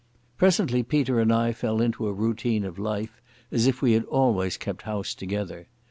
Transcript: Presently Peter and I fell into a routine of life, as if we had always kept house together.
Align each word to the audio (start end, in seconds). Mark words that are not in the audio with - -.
Presently 0.35 0.81
Peter 0.81 1.19
and 1.19 1.31
I 1.31 1.53
fell 1.53 1.79
into 1.79 2.07
a 2.07 2.11
routine 2.11 2.65
of 2.65 2.79
life, 2.79 3.21
as 3.51 3.67
if 3.67 3.83
we 3.83 3.91
had 3.93 4.03
always 4.05 4.57
kept 4.57 4.81
house 4.81 5.13
together. 5.13 5.67